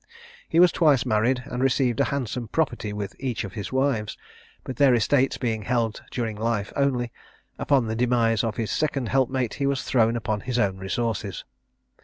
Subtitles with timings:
[0.49, 4.17] He was twice married, and received a handsome property with each of his wives;
[4.63, 7.11] but their estates being held during life only,
[7.59, 11.45] upon the demise of his second helpmate he was thrown upon his own resources.